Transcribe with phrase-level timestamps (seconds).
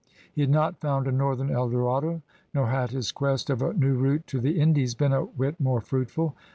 [0.33, 2.23] He had not found a northern Eldorado,
[2.55, 5.79] nor had his quest of a new route to the Indies been a whit more
[5.79, 6.35] fruitful.